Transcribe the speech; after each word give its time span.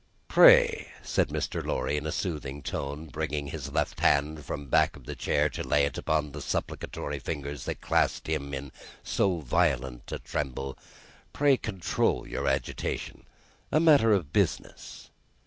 "Pray," 0.27 0.87
said 1.03 1.29
Mr. 1.29 1.63
Lorry, 1.63 1.95
in 1.95 2.07
a 2.07 2.11
soothing 2.11 2.63
tone, 2.63 3.05
bringing 3.05 3.45
his 3.45 3.71
left 3.71 3.99
hand 3.99 4.43
from 4.43 4.61
the 4.61 4.69
back 4.69 4.95
of 4.95 5.05
the 5.05 5.15
chair 5.15 5.47
to 5.49 5.61
lay 5.61 5.85
it 5.85 5.99
on 6.09 6.31
the 6.31 6.41
supplicatory 6.41 7.19
fingers 7.19 7.65
that 7.65 7.81
clasped 7.81 8.25
him 8.25 8.51
in 8.51 8.71
so 9.03 9.41
violent 9.41 10.11
a 10.11 10.17
tremble: 10.17 10.75
"pray 11.33 11.55
control 11.55 12.27
your 12.27 12.47
agitation 12.47 13.27
a 13.71 13.79
matter 13.79 14.11
of 14.11 14.33
business. 14.33 15.11